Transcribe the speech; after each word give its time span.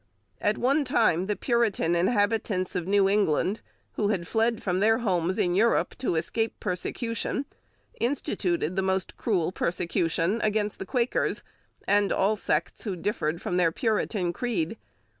At 0.41 0.57
one 0.57 0.83
time 0.83 1.27
the 1.27 1.35
Puritan 1.35 1.95
inhabitants 1.95 2.73
of 2.75 2.87
New 2.87 3.07
England, 3.07 3.61
who 3.91 4.07
had 4.07 4.27
fled 4.27 4.63
from 4.63 4.79
their 4.79 4.97
homes 4.97 5.37
in 5.37 5.53
Europe 5.53 5.93
to 5.99 6.15
escape 6.15 6.59
persecution, 6.59 7.45
instituted 7.99 8.75
the 8.75 8.81
most 8.81 9.15
cruel 9.15 9.51
persecution 9.51 10.41
against 10.41 10.79
the 10.79 10.87
Quakers 10.87 11.43
and 11.87 12.11
all 12.11 12.35
sects 12.35 12.81
who 12.83 12.95
differed 12.95 13.43
from 13.43 13.57
the 13.57 13.71
Puritan 13.71 14.33
creed. 14.33 14.75